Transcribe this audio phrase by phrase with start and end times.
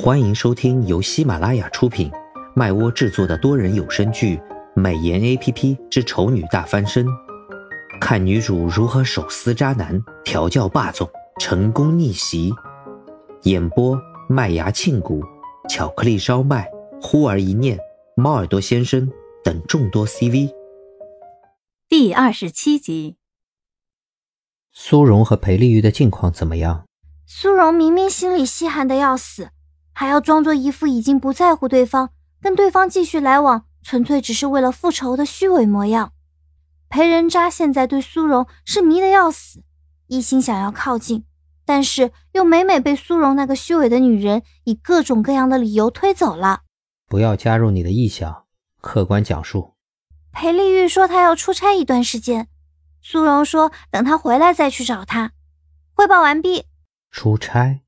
[0.00, 2.08] 欢迎收听由喜马拉雅出品、
[2.54, 4.36] 麦窝制作的多人有声剧
[4.80, 7.04] 《美颜 A P P 之丑女大翻身》，
[8.00, 12.54] 看女主如何手撕渣男、调教霸总、成功逆袭。
[13.42, 13.98] 演播：
[14.28, 15.20] 麦芽庆谷、
[15.68, 16.70] 巧克力烧麦、
[17.02, 17.76] 忽而一念、
[18.14, 19.10] 猫耳朵先生
[19.42, 20.54] 等众多 C V。
[21.88, 23.16] 第二十七集，
[24.72, 26.84] 苏荣和裴丽玉的近况怎么样？
[27.26, 29.48] 苏荣明明心里稀罕的要死。
[29.98, 32.10] 还要装作一副已经不在乎对方，
[32.40, 36.12] 跟对方继续来往，纯粹只是为了复仇的虚伪模样。
[36.88, 39.64] 裴仁渣现在对苏荣是迷得要死，
[40.06, 41.24] 一心想要靠近，
[41.64, 46.60] 但是又每每被苏荣那个虚伪的女人以各种各样的理由推走了。
[47.08, 48.44] 不要加入你的臆想，
[48.80, 49.74] 客观讲述。
[50.30, 52.46] 裴丽玉说她要出差一段时间，
[53.02, 55.32] 苏荣说等她回来再去找她。
[55.92, 56.66] 汇报完毕。
[57.10, 57.80] 出差？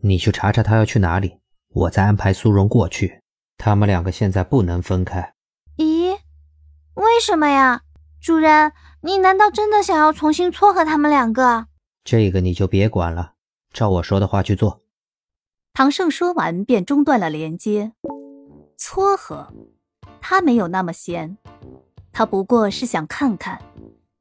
[0.00, 1.38] 你去查查他要去哪里。
[1.74, 3.20] 我再安排苏荣过去，
[3.58, 5.34] 他们两个现在不能分开。
[5.76, 6.16] 咦，
[6.94, 7.82] 为什么呀，
[8.20, 8.72] 主人？
[9.02, 11.66] 你难道真的想要重新撮合他们两个？
[12.04, 13.32] 这个你就别管了，
[13.72, 14.82] 照我说的话去做。
[15.72, 17.92] 唐盛说完便中断了连接。
[18.76, 19.52] 撮合？
[20.20, 21.36] 他没有那么闲，
[22.12, 23.60] 他不过是想看看，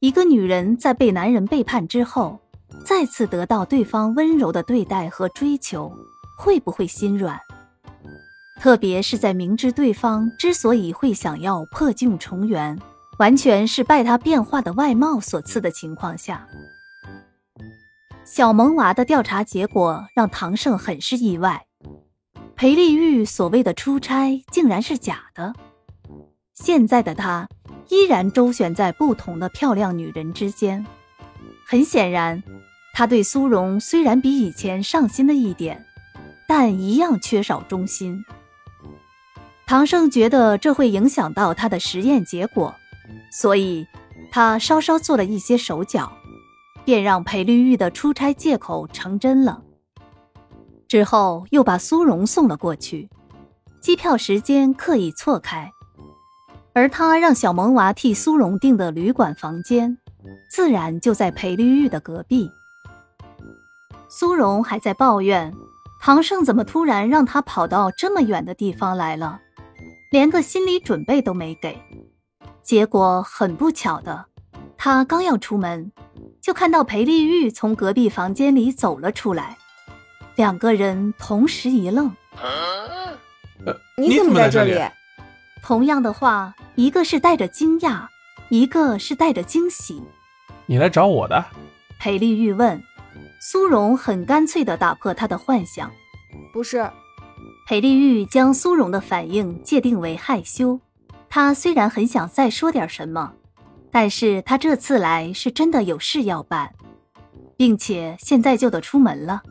[0.00, 2.40] 一个女人在被男人背叛之后，
[2.82, 5.92] 再次得到对方温柔的对待和追求。
[6.42, 7.38] 会不会心软？
[8.60, 12.76] 特别是在明知对方之所以会想要破镜重圆，
[13.20, 16.48] 完全是拜他变化的外貌所赐的情况下。
[18.24, 21.64] 小萌娃的调查结果让唐胜很是意外，
[22.56, 25.54] 裴丽玉所谓的出差竟然是假的。
[26.54, 27.48] 现在的他
[27.88, 30.84] 依然周旋在不同的漂亮女人之间，
[31.68, 32.42] 很显然，
[32.94, 35.86] 他对苏荣虽然比以前上心了一点。
[36.46, 38.24] 但一样缺少忠心。
[39.66, 42.74] 唐盛觉得这会影响到他的实验结果，
[43.30, 43.86] 所以
[44.30, 46.12] 他稍稍做了一些手脚，
[46.84, 49.62] 便让裴绿玉的出差借口成真了。
[50.88, 53.08] 之后又把苏荣送了过去，
[53.80, 55.72] 机票时间刻意错开，
[56.74, 59.96] 而他让小萌娃替苏荣订的旅馆房间，
[60.50, 62.50] 自然就在裴绿玉的隔壁。
[64.10, 65.50] 苏荣还在抱怨。
[66.04, 69.40] 唐胜怎么突然让他跑到这么远的地方来了？
[70.10, 71.80] 连个心理准备都没给。
[72.60, 74.26] 结果很不巧的，
[74.76, 75.92] 他刚要出门，
[76.40, 79.56] 就看到裴丽玉从隔壁房间里走了出来。
[80.34, 82.10] 两个人同时一愣
[83.96, 84.76] ：“你怎么在这里？”
[85.62, 88.08] 同样的话，一个是带着惊讶，
[88.48, 90.02] 一个是带着惊喜。
[90.66, 91.44] 你来找我的？
[92.00, 92.82] 裴丽玉问。
[93.44, 95.90] 苏荣很干脆地打破他的幻想，
[96.52, 96.88] 不是。
[97.66, 100.78] 裴丽玉将苏荣的反应界定为害羞。
[101.28, 103.32] 他虽然很想再说点什么，
[103.90, 106.72] 但是他这次来是真的有事要办，
[107.56, 109.42] 并且现在就得出门了，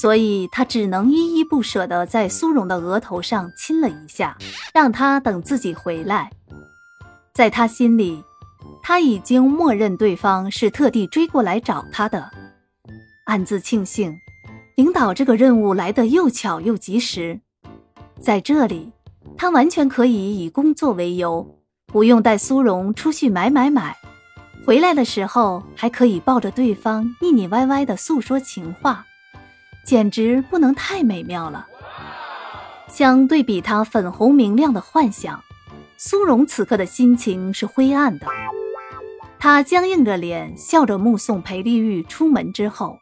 [0.00, 4.38] 所以他只能依依不舍地在苏荣的额头上亲了一下，
[4.72, 6.30] 让他等自己回来。
[7.34, 8.22] 在他心里，
[8.80, 12.30] 他已经默认对方是特地追过来找他的。
[13.24, 14.18] 暗自庆幸，
[14.74, 17.40] 领导这个任务来得又巧又及时。
[18.20, 18.92] 在这里，
[19.36, 23.96] 他完全可以以工作为由，不用带苏荣出去买买买，
[24.66, 29.06] 回来的时候还可以抱着对方腻腻歪歪的诉说情话，
[29.86, 31.68] 简直不能太美妙了。
[32.88, 35.40] 相对比他粉红明亮的幻想，
[35.96, 38.26] 苏荣此刻的心情是灰暗的。
[39.38, 42.98] 他僵硬着脸，笑着目送裴丽玉出门之后。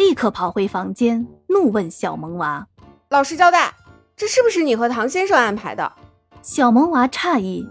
[0.00, 2.66] 立刻跑回房间，怒问小萌娃
[3.10, 3.74] ：“老实交代，
[4.16, 5.92] 这是不是你和唐先生安排的？”
[6.40, 7.68] 小萌娃诧异：“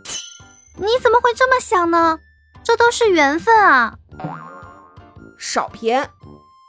[0.77, 2.19] 你怎么会这么想呢？
[2.63, 3.97] 这都是缘分啊！”
[5.39, 6.07] 少骗！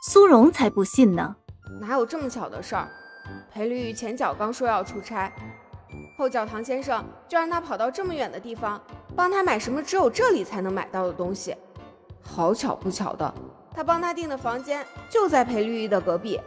[0.09, 1.37] 苏荣才不信呢，
[1.79, 2.89] 哪有这么巧的事儿？
[3.53, 5.31] 裴绿玉前脚刚说要出差，
[6.17, 8.81] 后脚唐先生就让他跑到这么远的地方，
[9.15, 11.55] 帮他买什么只有这里才能买到的东西。
[12.23, 13.35] 好巧不巧的。
[13.75, 16.41] 他帮他订的房间就在裴绿玉的隔壁。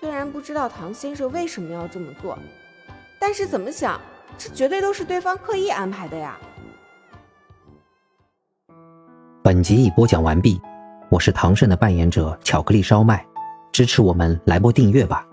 [0.00, 2.36] 虽然不知道唐先生为什么要这么做，
[3.20, 4.00] 但是怎么想，
[4.36, 6.38] 这绝对都是对方刻意安排的呀。
[9.42, 10.60] 本集已播讲完毕，
[11.10, 13.24] 我是唐胜的扮演者巧克力烧麦，
[13.70, 15.26] 支持我们来波订阅吧，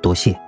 [0.00, 0.38] 多谢。